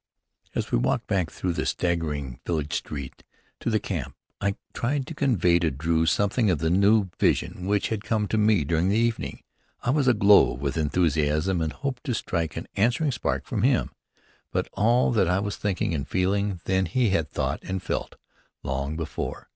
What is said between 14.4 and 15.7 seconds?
But all that I was